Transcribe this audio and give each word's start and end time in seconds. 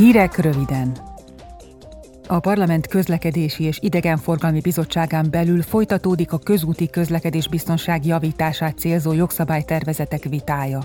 Hírek 0.00 0.36
röviden. 0.36 0.96
A 2.28 2.38
Parlament 2.38 2.86
Közlekedési 2.86 3.64
és 3.64 3.78
Idegenforgalmi 3.80 4.60
Bizottságán 4.60 5.26
belül 5.30 5.62
folytatódik 5.62 6.32
a 6.32 6.38
közúti 6.38 6.90
közlekedés 6.90 7.48
biztonság 7.48 8.06
javítását 8.06 8.78
célzó 8.78 9.12
jogszabálytervezetek 9.12 10.24
vitája. 10.24 10.80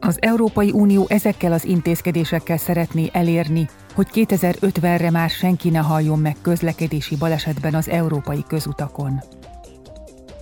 Az 0.00 0.18
Európai 0.20 0.70
Unió 0.70 1.06
ezekkel 1.08 1.52
az 1.52 1.64
intézkedésekkel 1.64 2.56
szeretné 2.56 3.08
elérni, 3.12 3.68
hogy 3.94 4.06
2050-re 4.12 5.10
már 5.10 5.30
senki 5.30 5.70
ne 5.70 5.78
halljon 5.78 6.18
meg 6.18 6.36
közlekedési 6.42 7.16
balesetben 7.16 7.74
az 7.74 7.88
európai 7.88 8.44
közutakon. 8.48 9.22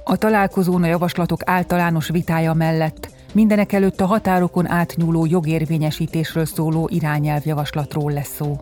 A 0.05 0.17
találkozón 0.17 0.83
a 0.83 0.87
javaslatok 0.87 1.41
általános 1.45 2.09
vitája 2.09 2.53
mellett 2.53 3.12
mindenek 3.33 3.73
előtt 3.73 4.01
a 4.01 4.07
határokon 4.07 4.71
átnyúló 4.71 5.27
jogérvényesítésről 5.27 6.45
szóló 6.45 6.89
irányelvjavaslatról 6.93 8.13
lesz 8.13 8.35
szó. 8.35 8.57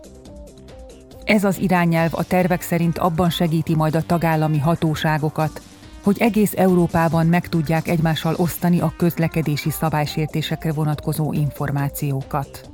Ez 1.23 1.43
az 1.43 1.59
irányelv 1.59 2.09
a 2.13 2.23
tervek 2.23 2.61
szerint 2.61 2.97
abban 2.97 3.29
segíti 3.29 3.75
majd 3.75 3.95
a 3.95 4.01
tagállami 4.01 4.59
hatóságokat, 4.59 5.61
hogy 6.03 6.15
egész 6.19 6.53
Európában 6.55 7.25
meg 7.25 7.47
tudják 7.47 7.87
egymással 7.87 8.35
osztani 8.37 8.79
a 8.79 8.93
közlekedési 8.97 9.69
szabálysértésekre 9.69 10.73
vonatkozó 10.73 11.33
információkat. 11.33 12.69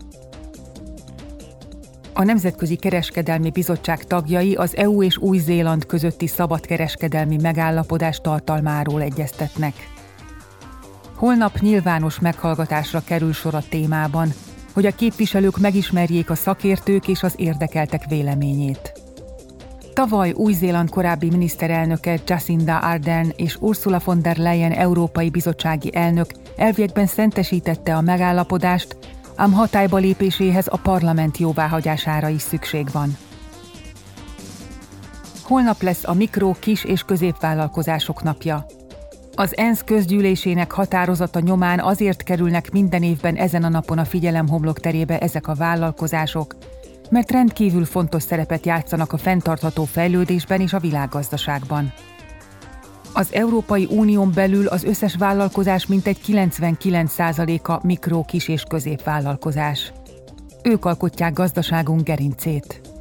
A 2.14 2.24
Nemzetközi 2.24 2.76
Kereskedelmi 2.76 3.50
Bizottság 3.50 4.04
tagjai 4.04 4.56
az 4.56 4.76
EU 4.76 5.04
és 5.04 5.18
Új-Zéland 5.18 5.86
közötti 5.86 6.28
szabadkereskedelmi 6.28 7.38
megállapodás 7.42 8.18
tartalmáról 8.18 9.02
egyeztetnek. 9.02 9.74
Holnap 11.18 11.60
nyilvános 11.60 12.20
meghallgatásra 12.20 13.02
kerül 13.06 13.34
sor 13.34 13.56
a 13.56 13.64
témában, 13.70 14.34
hogy 14.74 14.86
a 14.86 14.96
képviselők 14.96 15.58
megismerjék 15.58 16.30
a 16.30 16.36
szakértők 16.36 17.08
és 17.08 17.24
az 17.24 17.34
érdekeltek 17.36 18.06
véleményét. 18.10 19.02
Tavaly 19.94 20.32
Új-Zéland 20.32 20.90
korábbi 20.90 21.30
miniszterelnöke 21.30 22.20
Jacinda 22.26 22.78
Ardern 22.78 23.32
és 23.36 23.56
Ursula 23.60 24.02
von 24.04 24.22
der 24.22 24.38
Leyen 24.38 24.72
Európai 24.72 25.30
Bizottsági 25.30 25.96
elnök 25.96 26.32
elviekben 26.58 27.06
szentesítette 27.06 27.96
a 27.96 28.02
megállapodást, 28.02 28.98
ám 29.36 29.52
hatályba 29.52 29.98
lépéséhez 29.98 30.68
a 30.68 30.78
parlament 30.78 31.38
jóváhagyására 31.38 32.28
is 32.28 32.42
szükség 32.42 32.92
van. 32.92 33.18
Holnap 35.44 35.82
lesz 35.82 36.08
a 36.08 36.14
mikro, 36.14 36.52
kis 36.60 36.84
és 36.84 37.02
középvállalkozások 37.02 38.24
napja. 38.24 38.66
Az 39.40 39.58
ENSZ 39.58 39.82
közgyűlésének 39.84 40.72
határozata 40.72 41.40
nyomán 41.40 41.80
azért 41.80 42.24
kerülnek 42.24 42.72
minden 42.72 43.04
évben 43.04 43.36
ezen 43.36 43.64
a 43.64 43.70
napon 43.70 43.98
a 43.98 44.06
figyelem 44.06 44.48
homlok 44.48 44.80
terébe 44.80 45.20
ezek 45.20 45.48
a 45.48 45.54
vállalkozások, 45.54 46.56
mert 47.10 47.32
rendkívül 47.32 47.86
fontos 47.86 48.24
szerepet 48.24 48.66
játszanak 48.66 49.14
a 49.14 49.18
fenntartható 49.18 49.84
fejlődésben 49.84 50.62
és 50.62 50.74
a 50.74 50.80
világgazdaságban. 50.80 51.94
Az 53.14 53.34
Európai 53.34 53.88
Unión 53.92 54.32
belül 54.34 54.68
az 54.68 54.84
összes 54.84 55.16
vállalkozás 55.16 55.86
mintegy 55.86 56.18
99%-a 56.28 57.86
mikro, 57.86 58.24
kis 58.24 58.48
és 58.48 58.64
középvállalkozás. 58.64 59.92
Ők 60.64 60.86
alkotják 60.86 61.34
gazdaságunk 61.34 62.04
gerincét. 62.04 62.97